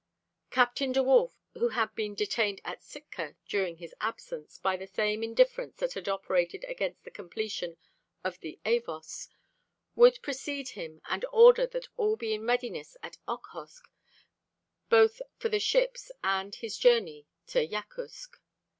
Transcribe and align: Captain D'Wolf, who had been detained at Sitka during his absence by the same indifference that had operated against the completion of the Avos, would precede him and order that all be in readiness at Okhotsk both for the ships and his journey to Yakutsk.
Captain 0.49 0.91
D'Wolf, 0.91 1.35
who 1.53 1.69
had 1.69 1.93
been 1.93 2.15
detained 2.15 2.59
at 2.65 2.81
Sitka 2.81 3.35
during 3.47 3.77
his 3.77 3.93
absence 4.01 4.57
by 4.57 4.75
the 4.75 4.87
same 4.87 5.21
indifference 5.21 5.75
that 5.77 5.93
had 5.93 6.09
operated 6.09 6.63
against 6.63 7.03
the 7.03 7.11
completion 7.11 7.77
of 8.23 8.39
the 8.39 8.59
Avos, 8.65 9.29
would 9.93 10.17
precede 10.23 10.69
him 10.69 11.03
and 11.07 11.23
order 11.31 11.67
that 11.67 11.87
all 11.97 12.15
be 12.15 12.33
in 12.33 12.47
readiness 12.47 12.97
at 13.03 13.17
Okhotsk 13.27 13.83
both 14.89 15.21
for 15.37 15.49
the 15.49 15.59
ships 15.59 16.11
and 16.23 16.55
his 16.55 16.79
journey 16.79 17.27
to 17.45 17.63
Yakutsk. 17.63 18.39